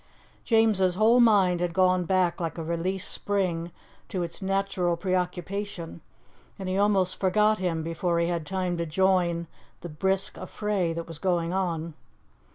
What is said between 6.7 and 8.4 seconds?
almost forgot him before he